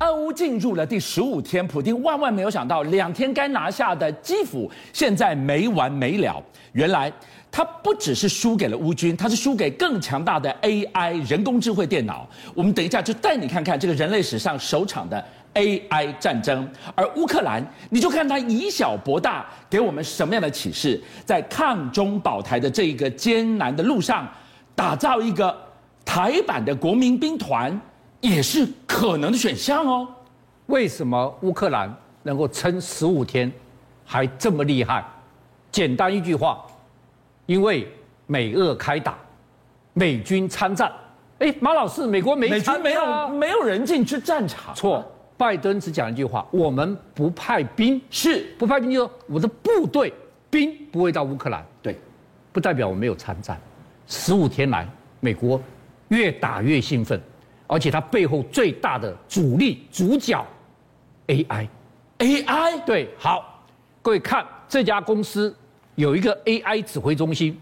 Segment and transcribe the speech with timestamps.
[0.00, 6.42] 俄乌进入了第十五天，普京万万没有想到，两天该拿下的基辅现在没完没了。
[6.72, 7.10] 原来
[7.50, 12.28] 他不只是输给了乌军，他是输给更强大的 AI 人工智慧电脑。
[12.54, 15.24] 我们等一下就带你看看这个人类史上首场的
[15.54, 16.68] AI 战争。
[16.94, 21.02] 而乌克兰，你就看他以小博大，给我们什么样的启示？
[21.24, 24.28] 在抗中保台的这一个艰难的路上，
[24.74, 25.56] 打造一个
[26.04, 27.80] 台版的国民兵团。
[28.20, 30.08] 也是可能的选项哦。
[30.66, 33.52] 为什么乌克兰能够撑十五天，
[34.04, 35.04] 还这么厉害？
[35.70, 36.64] 简单一句话，
[37.44, 37.86] 因为
[38.26, 39.16] 美俄开打，
[39.92, 40.90] 美军参战。
[41.38, 44.74] 哎，马老师，美国没参战，没有没有人进去战场。
[44.74, 45.04] 错，
[45.36, 50.12] 拜登只讲一句话：我们不派兵，是不派兵，就说我的部队
[50.48, 51.64] 兵不会到乌克兰。
[51.82, 51.96] 对，
[52.52, 53.60] 不代表我没有参战。
[54.06, 54.88] 十五天来，
[55.20, 55.60] 美国
[56.08, 57.20] 越打越兴奋。
[57.66, 60.44] 而且它背后最大的主力主角
[61.26, 63.62] ，AI，AI 对，好，
[64.02, 65.54] 各位看这家公司
[65.96, 67.58] 有一个 AI 指挥中心，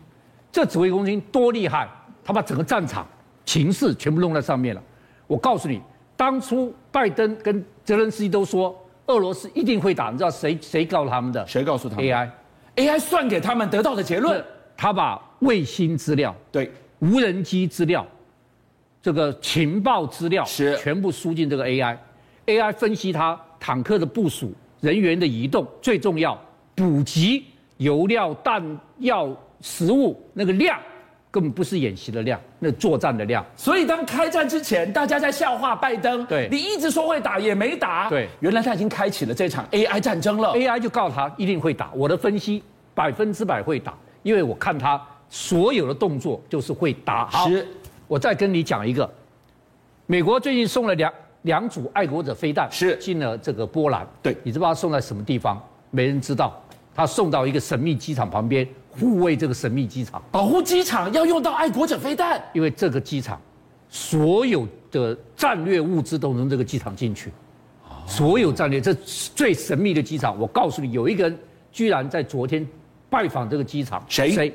[0.52, 1.88] 这指挥中心多厉害，
[2.22, 3.06] 他把整个战场
[3.44, 4.82] 情势全部弄在上面了。
[5.26, 5.80] 我告诉你，
[6.16, 8.76] 当初拜登跟泽连斯基都说
[9.06, 11.46] 俄罗斯一定会打，你知道谁谁告诉他们的？
[11.46, 14.44] 谁告诉他们？AI，AI 算给他们得到的结论，
[14.76, 18.06] 他把卫星资料、对，无人机资料。
[19.04, 26.42] 这个情报资料是全部输进这个 AI，AI 分析它坦克的部署、人员的移动，最重要
[26.74, 27.44] 补给
[27.76, 28.64] 油料、弹
[29.00, 29.28] 药、
[29.60, 30.80] 食物那个量，
[31.30, 33.44] 根本不是演习的量，那作战的量。
[33.54, 40.54] 所以当开战之前，大家在笑话拜登，对，你一直说会打也没打，对，原来他已经开启了这场 AI 战争了。
[40.54, 42.62] AI 就告诉他一定会打，我的分析
[42.94, 47.26] 百分之百会打，因为我看他所有的动作就是会打。
[47.26, 47.46] 好。
[48.06, 49.10] 我再跟你讲一个，
[50.06, 54.06] 美国最近送了两两组爱国者飞弹，是进了这个波兰。
[54.22, 55.62] 对，你知道他送在什么地方？
[55.90, 56.60] 没人知道。
[56.96, 60.22] 他送到一个神秘机场旁边，护卫这个神秘机场。
[60.30, 63.40] 保护机场要用到爱国者飞弹，因为这个机场
[63.88, 67.32] 所有的战略物资都从这个机场进去。
[68.06, 71.38] 所有战略，这最神秘的机场，我告诉你，有一个人
[71.72, 72.64] 居然在昨天
[73.10, 74.04] 拜访这个机场。
[74.08, 74.30] 谁？
[74.30, 74.54] 谁？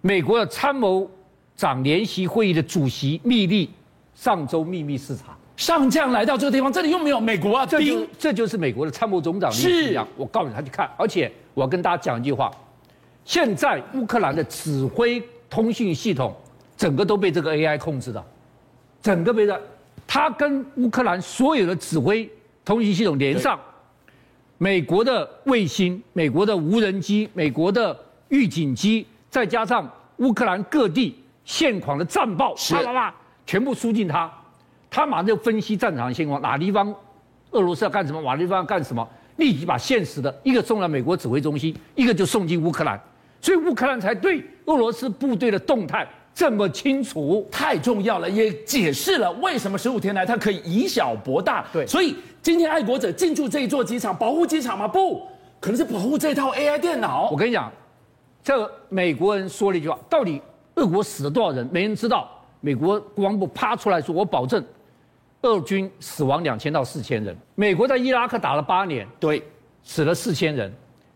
[0.00, 1.08] 美国的参谋。
[1.56, 3.70] 长联席会议的主席密利
[4.14, 10.06] 上周秘密视察，上将来到这个地方，这里又没有美国啊，这就这就是美国的参谋总长是样。
[10.16, 12.50] 我告诉你，他去看，而且我要跟大家讲一句话：
[13.24, 16.34] 现在乌克兰的指挥通讯系统，
[16.76, 18.24] 整个都被这个 AI 控制的，
[19.00, 19.60] 整个被的，
[20.06, 22.28] 他跟乌克兰所有的指挥
[22.64, 23.58] 通讯系统连上，
[24.58, 27.96] 美国的卫星、美国的无人机、美国的
[28.28, 31.16] 预警机，再加上乌克兰各地。
[31.44, 33.14] 现况的战报，啪啪啪，
[33.44, 34.30] 全部输进他，
[34.88, 36.94] 他马上就分析战场的现况，哪地方
[37.50, 43.00] 俄罗斯要干什么，哪地方要干什么，立即把现实的一个送到美国指挥中心，一个就送进乌克兰，
[43.40, 51.64] 所以乌克兰才对俄罗斯部队的动态这么清楚，太重要了，也解释了为什么十五天来他可以以小博大。
[51.72, 54.86] 对，所以今天爱国者进驻这一座机场，保护机场吗？
[54.86, 55.26] 不，
[55.60, 57.28] 可能是保护这套 AI 电脑。
[57.30, 57.70] 我跟你讲，
[58.44, 60.40] 这美国人说了一句话，到底。
[60.76, 61.68] 俄国死了多少人？
[61.72, 62.28] 没人知道。
[62.60, 64.64] 美国国防部啪出来说：“我保证，
[65.42, 69.42] 俄军死亡两千到四千人。”美国在伊拉克打了八年，对，
[69.82, 70.72] 死了四千人，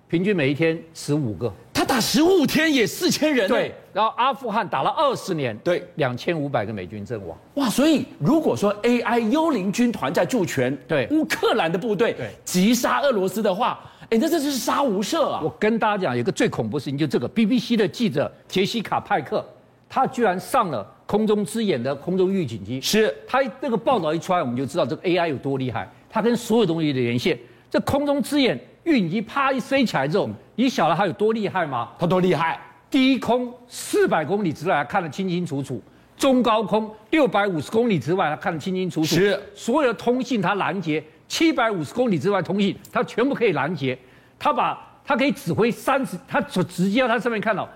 [0.09, 1.53] 平均每一天十五个。
[1.73, 3.47] 他打十五天也四千人。
[3.47, 7.39] 对，然后阿富汗打了二十年，对，两千五百个美军阵亡。
[7.55, 13.79] 哇，所以如果说 AI 幽灵军团在驻权，对乌克兰的部队，对，击杀俄罗斯的话。
[14.11, 15.41] 哎，那这就是杀无赦啊！
[15.43, 19.45] 我跟大家讲，有个最恐怖的事情，就这个 BBC 的记者杰西卡派克。
[19.89, 25.89] 他居然上了空中之眼的空中预警机，是他那个报道一出来，我们就知道这个 AI 有多厉害。
[26.11, 27.39] 他跟所有东西的连线，
[27.71, 31.91] 这空中之眼预警机啪一飞起来之后，你晓得它有多厉害吗？
[31.99, 32.61] 它多厉害？
[32.91, 35.77] 低空四百公里之外，看得清清楚楚；
[36.17, 39.15] 中高空六百五十公里之外，看得清清楚楚。
[39.15, 43.99] 是所有的通信它拦截，七百五十公里之外通信它全部可以拦截。
[44.39, 47.69] 它把它可以指挥三十，它所直接它上面看到。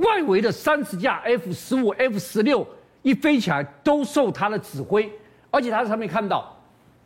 [0.00, 2.66] 外围的三十架 F 十五、F 十六
[3.00, 5.10] 一飞起来，都受他的指挥，
[5.50, 6.54] 而且他在上面看到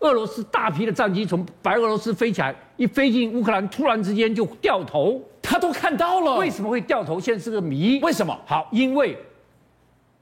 [0.00, 6.36] 俄罗斯大批的战机从白俄罗斯飞起来，一飞进乌克兰，突然之间就掉头，他都看到了。
[6.38, 7.20] 为什么会掉头？
[7.20, 8.00] 现在是个谜。
[8.02, 8.36] 为什么？
[8.44, 9.16] 好，因为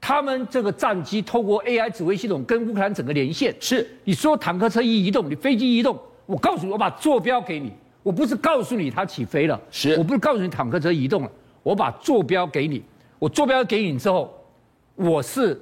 [0.01, 3.55] 他们这个战机透过 AI 指挥系统跟乌克兰整个连线。
[3.59, 7.71] 是，你说坦克车一移动，你飞机移动，我告诉你，我把坐标给你，
[8.01, 9.93] 我不是告诉你它起飞了，是。
[9.95, 11.31] 我不是告诉你坦克车移动了。
[11.63, 12.83] 我把坐标给你，
[13.19, 14.33] 我坐标给你之后，
[14.95, 15.61] 我是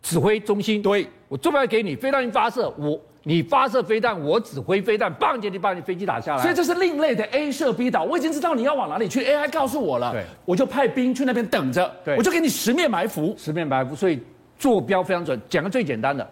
[0.00, 6.42] 指挥中心，对，我坐标给你，飞弹一发射，我你发射飞弹，我指挥飞弹，棒接你把你飞机打下来。
[6.42, 14.18] 所以这是另类的 A 射 B 导，我已经知道你要往哪里去，AI 告诉我了，对，我就派兵去那边等着，对，我就给你十面埋伏，十面埋伏，所以
[14.58, 15.38] 坐标非常准。
[15.48, 16.26] 讲个最简单的，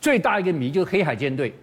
[0.00, 1.54] 最大一个谜就是黑海舰队，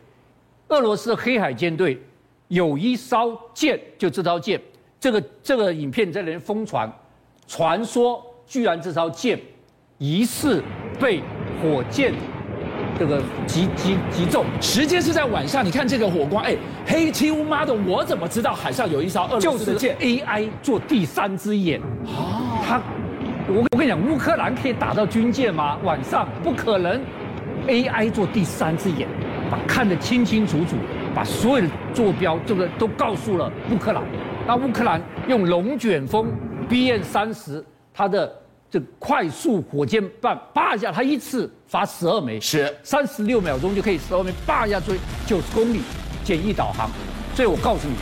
[0.70, 2.00] 俄罗斯黑海舰队
[2.48, 4.62] 有一艘舰，就这艘舰，
[5.00, 6.90] 这个这个影片在那边疯传，
[7.48, 9.38] 传说居然这艘舰
[9.98, 10.64] 疑似
[11.00, 11.22] 被
[11.62, 12.14] 火箭。
[13.00, 15.66] 这个击击击中，时间是在晚上。
[15.66, 16.56] 你看这个火光，哎，
[16.86, 19.98] 黑漆乌妈的，我怎么知道海上有一艘俄罗斯的舰？
[19.98, 22.62] 就是 AI 做第三只眼啊！
[22.68, 22.82] 他，
[23.48, 25.78] 我我跟你讲，乌克兰可以打到军舰吗？
[25.84, 27.02] 晚上不可能
[27.68, 29.08] ，AI 做第三只眼，
[29.50, 30.76] 把看得清清楚楚，
[31.16, 34.04] 把所有的坐标这个都告诉了乌克兰。
[34.46, 36.28] 那乌克兰用龙卷风
[36.70, 38.41] BN 三十，它的。
[38.72, 44.98] 这快速火箭弹，叭一下，它一次发十二枚，是三十六秒钟就可以十二枚，叭一下追
[45.28, 45.82] 九十公里，
[46.24, 46.90] 简易导航。
[47.36, 47.96] 所以我告诉你，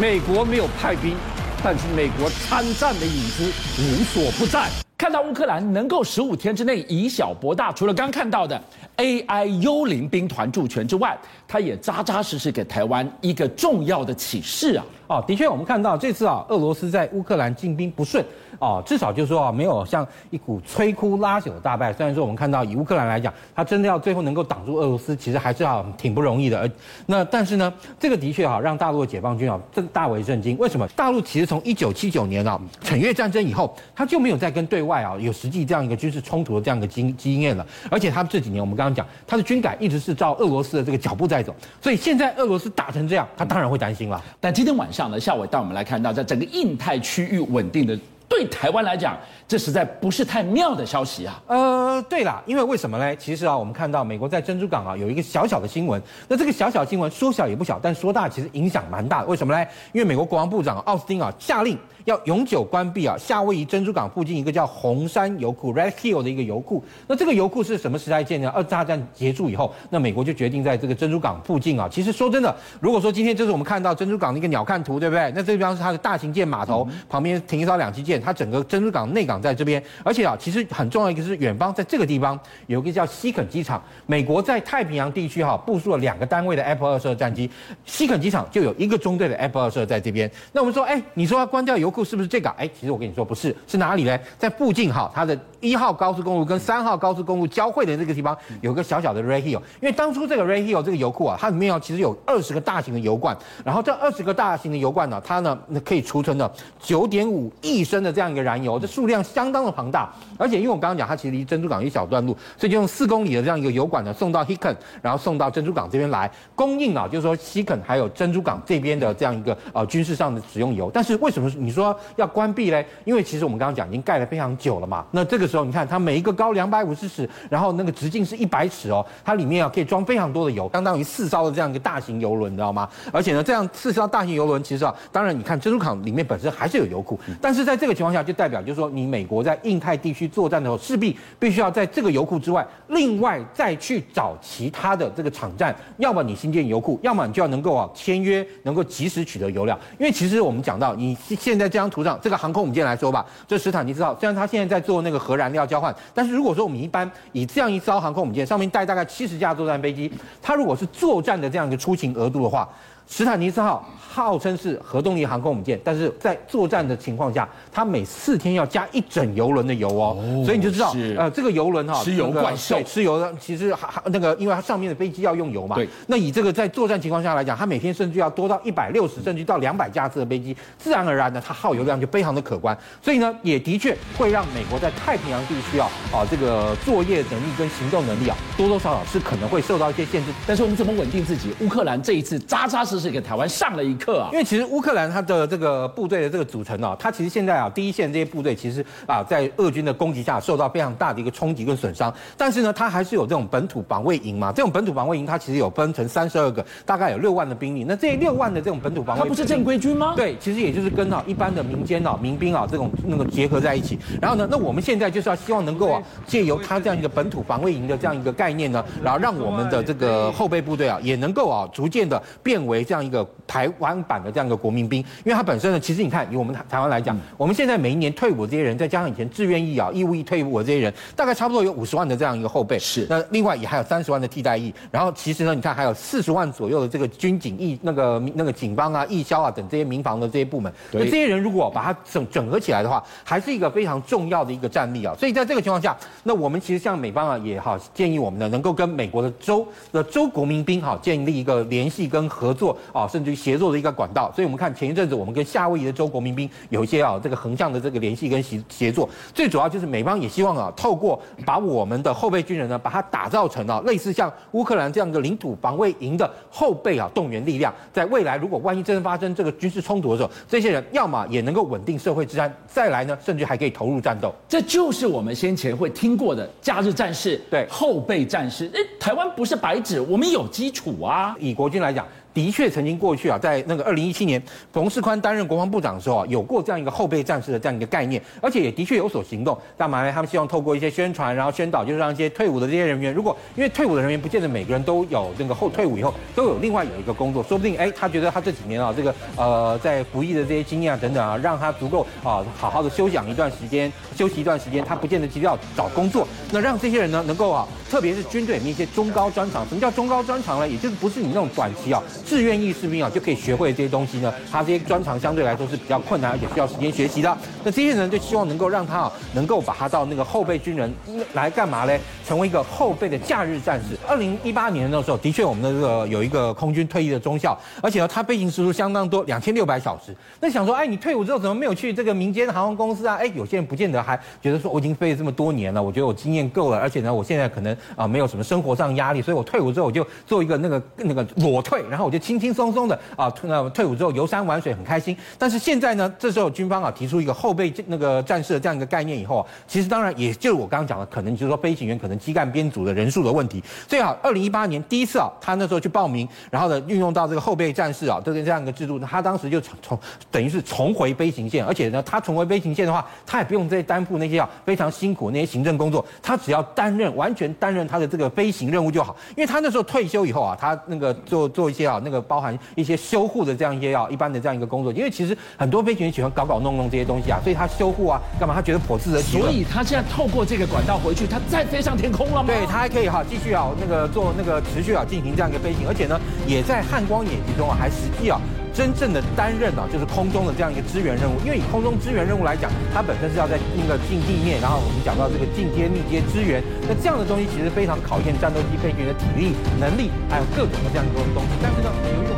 [0.00, 1.16] 美国没有派兵，
[1.64, 3.50] 但是美国参战的影子
[3.80, 4.83] 无所不在。
[4.96, 8.60] 看到乌克兰能够十五天之内以小博大，除了刚看到的
[8.96, 11.18] AI 幽灵兵团驻权之外，
[11.48, 14.84] 它也扎扎实实给台湾一个重要的启示啊！
[15.06, 18.24] 哦，的确，我们看到这次啊，俄罗斯在乌克兰进兵不顺。
[18.60, 21.92] 哦，至少就是说啊，没有像一股摧枯拉朽的大败。
[21.92, 26.58] 虽然说我们看到以乌克兰来讲，他真的要最后能够挡住俄罗斯，其实还是啊挺不容易的。
[26.60, 26.70] 而
[27.06, 30.56] 那但是呢，这个的确哈让大陆的解放军啊这大为震惊。
[30.56, 30.86] 为什么？
[30.94, 37.66] 大陆其实从一九七九年啊惩越战争以后，他就没有再跟对外啊有实际这样一个军事冲突的这样一个经经验了。
[37.90, 41.52] 而且他这几年我们刚刚讲，他的军改一直是照俄罗斯的这个脚步在走。
[41.80, 44.22] 所以现在俄罗斯打成这样，他当然会担心了。
[44.40, 47.98] 但今天晚上呢，夏伟带我们来看到，在整个印太区域稳定的。
[48.28, 49.16] 对台湾来讲，
[49.46, 51.42] 这实在不是太妙的消息啊。
[51.46, 53.14] 呃，对了，因为为什么呢？
[53.16, 56.00] 其实啊，我们看到美国在珍珠港啊有一个小小的新闻。
[56.28, 59.26] 那这个小小新闻说小也不小，但说大其实影响蛮大的。
[59.26, 59.66] 为什么呢？
[59.92, 61.78] 因为美国国防部长奥斯汀啊下令。
[62.04, 66.84] 要永久关闭啊，夏威夷珍珠港附近一个叫红山油库 （Red Hill） 的一个油库。
[67.06, 68.46] 那这个油库是什么时代建的？
[68.50, 71.88] 二次大战结束以后，那美国就决定在这个珍珠港附近啊。
[71.90, 75.32] 其实说真的，如果说今天就是我们看到珍珠港的一个鸟瞰图，对不对？
[75.34, 79.82] 那这地方是它的大型舰码头，旁边停一艘两栖舰，它整个珍珠港内港在这边。
[80.04, 87.50] 而且啊，其实很重要一个是远方在这个地方有一个叫西肯机场，美国在太平洋地区哈、部署了两个单位的 F 二十二战机，
[87.86, 90.30] 西肯机场就有一个中队的 F 二十二在这边。
[90.52, 92.50] 那我们说，哎，你说要关掉油库是不是这个？
[92.50, 92.68] 哎。
[92.74, 94.18] 其实我跟你说不是，是哪里呢？
[94.36, 99.60] 在附近哈，它的一号高速公路跟三号高速公路交汇的这个地方，有个小小的 Red Hill。
[99.80, 103.34] 因为当初这个 Red Hill 这个油库啊，它里面啊其实有二十个大型的油罐，
[103.64, 110.12] 然后这二十个大型的油罐呢，它呢可以储存的九点五亿升的这样一个燃油，这数量相当的庞大。
[110.36, 120.90] 而且因为我刚刚讲，它其实离珍珠港一小段路，所以就用四公里的这样一个油管呢送到 Hicken，然后送到珍珠港这边来供应啊，就是说西肯还有珍珠港这边的这样一个呃军事上的使用油。
[120.92, 122.64] 但是为什么你说要关闭？
[123.04, 132.88] 因为其实我们刚刚讲已经盖了非常久了嘛，那这个时候你看它每一个高两百五十尺，然后那个直径是一百尺哦，它里面啊可以装非常多的油，相当于四艘的这样一个大型油轮，你知道吗？
[133.12, 152.64] 而且呢，这样四艘大型油轮其实啊，当然你看珍珠港里面本身还是有油库，但是在这个情况下就代表就是说你美国在印太地区作战的时候，势必必须要在这个油库之外，另外再去找其他的这个场站，要么你新建油库，要么你就要能够啊签约，能够及时取得油料，因为其实我们讲到你现在这张图上这个航空。
[152.64, 160.10] 母舰来说吧，这史坦尼斯号虽然它现在在做那个核燃燃料交换，但是如果说我们一般以这样一艘航空母舰上面带大概七十架作战飞机，
[160.40, 162.66] 它如果是作战的这样一个出行额度的话。
[163.06, 190.32] 史坦尼斯号号称是核动力航空母舰，但是在作战的情况下，它每四天要加一整油轮的油哦，哦，所以你就知道，呃，这个油轮哈，吃油怪兽，吃油的，其实还那个，因为它上面的飞机要用油嘛，对，那以这个在作战情况下来讲，它每天甚至要多到一百六十，甚至到两百架次的飞机，自然而然呢，它耗油量就非常的可观，所以呢，也的确会让美国在太平洋地区啊，啊，这个作业能力跟行动能力啊，多多少少是可能会受到一些限制。
[190.46, 191.52] 但是我们怎么稳定自己？
[191.60, 192.93] 乌克兰这一次扎扎实。
[192.94, 194.28] 这是给台湾上了一课啊！
[194.30, 202.14] 因为其实乌克兰它的这个部队的这个组成啊，它其实现在啊，第一线这些部队其实啊，在俄军的攻击下受到非常大的一个冲击跟损伤。
[202.36, 204.52] 但是呢，它还是有这种本土防卫营嘛。
[204.52, 207.82] 这种本土防卫营它其实有分成三十二个，大概有六万的兵力。
[207.82, 210.12] 那这六万的这种本土防卫，它不是正规军吗？
[210.14, 213.98] 对，其实也就是跟啊一般的民间啊民兵啊这种那个结合在一起。
[214.22, 222.83] 然后呢，那我们现在就是要希望能够啊借由它这样一个本土防卫营的这样一个概念呢，然后让我们的这个后备部队啊也能够啊逐渐的变为。
[222.84, 232.78] 为这样一个台湾版的这样一个国民兵，因为他本身呢，其实你看以我们台台湾来讲，嗯、我们现在每一年退伍这些人，再加上以前志愿役啊、义务役退伍的这些人，大概差不多有五十万的这样一个后备。
[232.78, 233.06] 是。
[233.08, 240.72] 那另外也还有三十万的替代役，然后其实呢，你看还有四十万左右的这个军警役那个那个警方啊、义消啊等这些民防的这些部门。
[240.90, 241.04] 对。
[241.04, 245.14] 那这些人如果把它整整合起来的话，还是一个非常重要的一个战力啊。
[245.18, 254.32] 所以在这个情况下，那我们其实像美方啊也好建议我们呢，能够跟美国的州的州国民兵哈建立一个联系跟合作啊，甚至于协作的一个管道。
[254.34, 259.08] 所以我们看前一阵子我们跟夏威夷的州国民兵有一些啊这个横向的这个联系跟协协作。
[259.32, 274.32] 最主要就是美方也希望啊透过把我们的后备军人呢，把它打造成啊类似像乌克兰这样的领土防卫营的后备啊动员力量，在未来如果万一真的发生这个军事冲突的时候，这些人要么也能够稳定社会治安，再来呢，甚至还可以投入战斗。
[274.48, 278.70] 这就是我们先前会听过的假日战士，对后备战士。
[278.74, 281.36] 哎，台湾不是白纸，我们有基础啊。
[281.38, 282.06] 以国军来讲。
[282.32, 284.42] 的确，曾经过去啊，在那个二零一七年，
[284.72, 289.56] 冯世宽担任国防部长的时候啊，有过这样一个后备战士的这样一个概念，而且也的确有所行动。
[289.78, 290.10] 干嘛呢？
[290.10, 310.68] 他们希望透过一些宣传，然后宣导，就是让一些退伍的这些人员，如果因为退伍的人员不见得每个人都有那个后退伍以后都有另外有一个工作，说不定哎，他觉得他这几年啊，这个呃在服役的这些经验啊等等啊，让他足够啊好好的休养一段时间，休息一段时间，他不见得急着要找工作，那让这些人呢能够啊，特别是军队里面一些中高专长，什么叫中高专长呢？
[310.68, 312.02] 也就是不是你那种短期啊。
[312.24, 314.32] 志愿役士兵啊，就可以学会这些东西呢。
[314.50, 317.36] 他这些专长相对来说是比较困难，而且需要时间学习的。
[317.64, 320.92] 那这些人就希望能够让他啊，能够把他到那个后备军人
[321.32, 321.98] 来干嘛呢？
[322.26, 323.96] 成为一个后备的假日战士。
[324.06, 330.14] 二零一八年的时候，的确我们的这个有一个空军退役的中校，而且呢，他飞行时数相当多，两千六百小时。
[330.40, 333.16] 那想说，哎，你退伍之后怎么没有去这个民间航空公司啊？
[333.16, 342.98] 哎，有些人不见得还觉得说，我已经飞了这么多年了，我觉得我经验够了，而且呢，我现在可能啊没有什么生活上压力，所以我退伍之后我就做一个那个那个裸退，然后我就轻轻松松的。
[343.16, 353.62] 啊，那退伍之后游山玩水很开心，但是现在呢，这时候军方啊提出一个后备那个战士的这样一个概念以后啊，其实当然也就是我刚刚讲的，可能就是说飞行员可能机干编组的人数的问题。
[353.86, 359.98] 最好二零一八年第一次啊，他那时候去报名，然后呢运用到这个后备战士啊，这个这样一个制度，他当时就重重
[360.30, 369.14] 等于是重回飞行线，而且呢，他重回飞行线的话，他也不用再担负那些啊非常辛苦那些行政工作，他只要担任完全担任他的这个飞行任务就好。
[369.36, 372.98] 因为他那时候退休以后啊，他那个做做一些啊那个包含一些。
[373.04, 378.54] 修护的这样一些啊，一般的这样一个工作，因为其实很多飞行员喜欢搞搞弄弄这些东西啊，所以他修护啊，干嘛？
[378.54, 379.22] 他觉得颇自然。
[379.22, 382.46] 所以他现在透过这个管道回去，他再飞上天空了吗？
[382.46, 388.40] 对，他还可以哈继续啊那个做那个持续啊进行这样一个飞行，而且呢，也在汉光演习中啊，还实际啊
[388.74, 391.38] 真正的担任啊就是空中的这样一个支援任务。
[391.44, 401.50] 因为以空中支援任务来讲，它本身是要在那个近地面，然后我们讲到这个近接密接支援，那这样的东西其实非常考验战斗机飞行员的体力能力，还有各种的这样一个东西。
[401.62, 402.34] 但是呢，由于我们讲。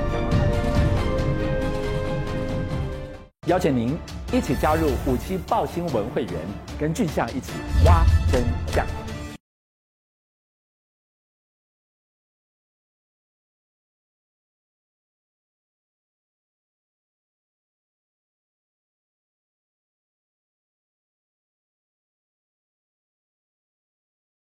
[3.46, 3.96] 邀请您
[4.32, 6.32] 一起加入五七报新闻会员，
[6.80, 7.52] 跟俊相一起
[7.84, 8.42] 挖真
[8.74, 8.84] 相。